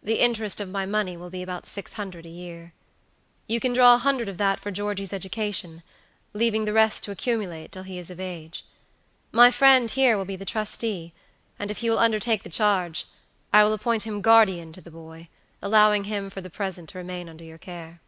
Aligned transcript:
The 0.00 0.20
interest 0.20 0.60
of 0.60 0.68
my 0.68 0.86
money 0.86 1.16
will 1.16 1.28
be 1.28 1.42
about 1.42 1.66
six 1.66 1.94
hundred 1.94 2.24
a 2.24 2.28
year. 2.28 2.72
You 3.48 3.58
can 3.58 3.72
draw 3.72 3.96
a 3.96 3.98
hundred 3.98 4.28
of 4.28 4.38
that 4.38 4.60
for 4.60 4.70
Georgey's 4.70 5.12
education, 5.12 5.82
leaving 6.32 6.66
the 6.66 6.72
rest 6.72 7.02
to 7.02 7.10
accumulate 7.10 7.72
till 7.72 7.82
he 7.82 7.98
is 7.98 8.08
of 8.08 8.20
age. 8.20 8.64
My 9.32 9.50
friend 9.50 9.90
here 9.90 10.16
will 10.16 10.24
be 10.24 10.36
trustee, 10.38 11.12
and 11.58 11.68
if 11.68 11.78
he 11.78 11.90
will 11.90 11.98
undertake 11.98 12.44
the 12.44 12.48
charge, 12.48 13.06
I 13.52 13.64
will 13.64 13.72
appoint 13.72 14.04
him 14.04 14.20
guardian 14.22 14.72
to 14.72 14.80
the 14.80 14.92
boy, 14.92 15.26
allowing 15.60 16.04
him 16.04 16.30
for 16.30 16.40
the 16.40 16.48
present 16.48 16.90
to 16.90 16.98
remain 16.98 17.28
under 17.28 17.42
your 17.42 17.58
care." 17.58 18.00